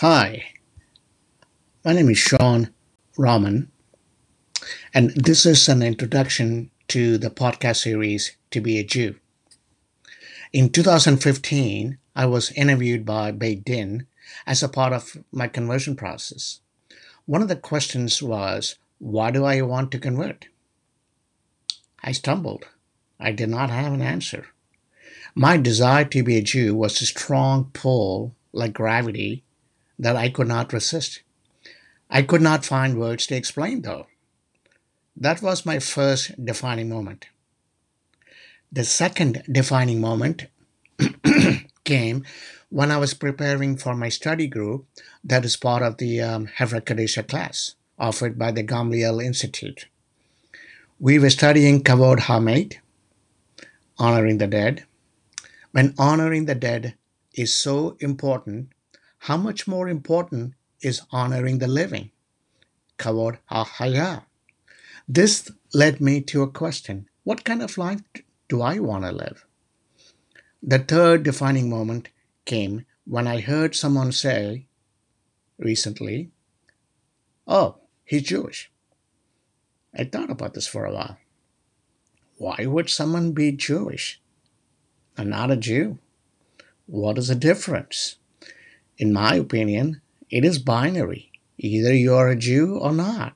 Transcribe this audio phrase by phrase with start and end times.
[0.00, 0.52] Hi,
[1.84, 2.70] my name is Sean
[3.18, 3.70] Rahman,
[4.94, 9.16] and this is an introduction to the podcast series To Be a Jew.
[10.54, 14.06] In 2015, I was interviewed by Beit Din
[14.46, 16.60] as a part of my conversion process.
[17.26, 20.46] One of the questions was, Why do I want to convert?
[22.02, 22.64] I stumbled.
[23.20, 24.46] I did not have an answer.
[25.34, 29.44] My desire to be a Jew was a strong pull, like gravity,
[30.00, 31.22] that I could not resist.
[32.08, 34.06] I could not find words to explain, though.
[35.14, 37.26] That was my first defining moment.
[38.72, 40.46] The second defining moment
[41.84, 42.24] came
[42.70, 44.86] when I was preparing for my study group
[45.22, 49.86] that is part of the um, Chevra Kadisha class offered by the Gamliel Institute.
[50.98, 52.76] We were studying Kavod HaMet,
[53.98, 54.84] honoring the dead.
[55.72, 56.94] When honoring the dead
[57.34, 58.72] is so important,
[59.24, 62.10] how much more important is honoring the living?
[62.98, 64.24] Kavod HaHaya.
[65.06, 68.00] This led me to a question What kind of life
[68.48, 69.44] do I want to live?
[70.62, 72.08] The third defining moment
[72.46, 74.66] came when I heard someone say
[75.58, 76.30] recently,
[77.46, 78.70] Oh, he's Jewish.
[79.94, 81.18] I thought about this for a while.
[82.38, 84.20] Why would someone be Jewish
[85.16, 85.98] and not a Jew?
[86.86, 88.16] What is the difference?
[89.00, 91.32] In my opinion, it is binary.
[91.56, 93.34] Either you are a Jew or not.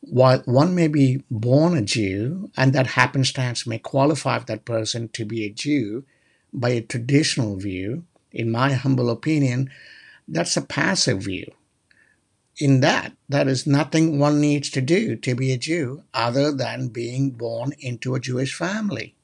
[0.00, 5.26] While one may be born a Jew, and that happenstance may qualify that person to
[5.26, 6.04] be a Jew
[6.50, 9.70] by a traditional view, in my humble opinion,
[10.26, 11.52] that's a passive view.
[12.58, 16.88] In that, there is nothing one needs to do to be a Jew other than
[16.88, 19.14] being born into a Jewish family.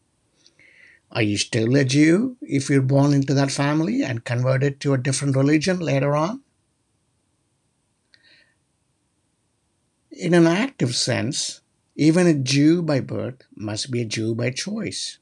[1.12, 4.98] Are you still a Jew if you're born into that family and converted to a
[4.98, 6.42] different religion later on?
[10.12, 11.62] In an active sense,
[11.96, 15.18] even a Jew by birth must be a Jew by choice.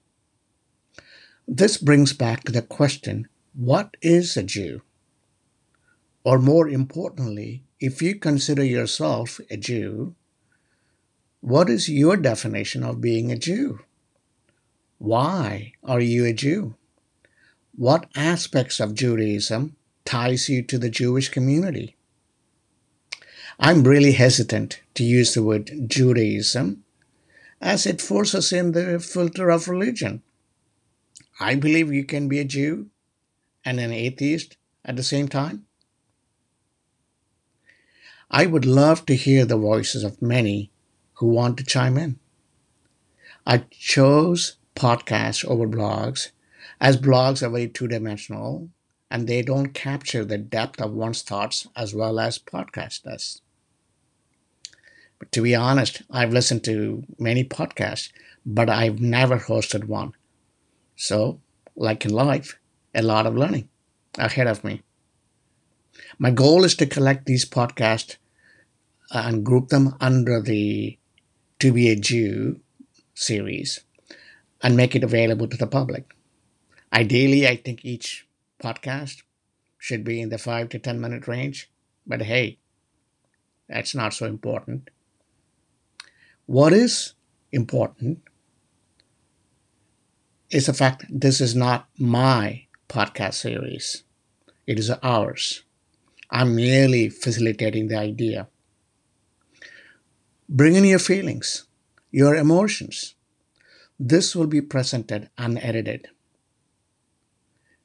[1.47, 4.83] This brings back to the question what is a Jew?
[6.23, 10.15] Or more importantly, if you consider yourself a Jew,
[11.41, 13.81] what is your definition of being a Jew?
[14.99, 16.75] Why are you a Jew?
[17.77, 21.97] What aspects of Judaism ties you to the Jewish community?
[23.61, 26.85] I'm really hesitant to use the word Judaism
[27.61, 30.23] as it forces in the filter of religion.
[31.39, 32.91] I believe you can be a Jew
[33.65, 35.67] and an atheist at the same time.
[38.31, 40.71] I would love to hear the voices of many
[41.15, 42.19] who want to chime in.
[43.47, 46.31] I chose podcasts over blogs,
[46.81, 48.71] as blogs are very two dimensional
[49.11, 53.43] and they don't capture the depth of one's thoughts as well as podcast does.
[55.19, 58.13] But to be honest, I've listened to many podcasts,
[58.47, 60.13] but I've never hosted one.
[60.95, 61.41] So,
[61.75, 62.59] like in life,
[62.95, 63.69] a lot of learning
[64.17, 64.83] ahead of me.
[66.19, 68.17] My goal is to collect these podcasts
[69.11, 70.99] and group them under the
[71.59, 72.61] To Be a Jew
[73.15, 73.81] series
[74.63, 76.15] and make it available to the public.
[76.93, 78.27] Ideally, I think each
[78.63, 79.23] podcast
[79.79, 81.71] should be in the five to 10 minute range,
[82.07, 82.59] but hey,
[83.69, 84.91] that's not so important.
[86.47, 87.15] What is
[87.53, 88.23] important
[90.51, 94.05] is the fact that this is not my podcast series,
[94.67, 95.63] it is ours.
[96.31, 98.49] I'm merely facilitating the idea.
[100.49, 101.67] Bring in your feelings,
[102.11, 103.15] your emotions,
[103.99, 106.09] this will be presented unedited.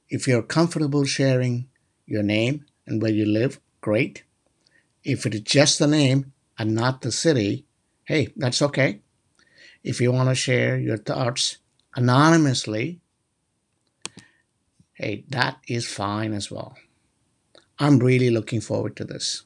[0.09, 1.69] If you're comfortable sharing
[2.05, 4.23] your name and where you live, great.
[5.03, 7.65] If it is just the name and not the city,
[8.05, 9.01] hey, that's okay.
[9.83, 11.57] If you want to share your thoughts
[11.95, 13.01] anonymously,
[14.93, 16.77] hey, that is fine as well.
[17.79, 19.43] I'm really looking forward to this.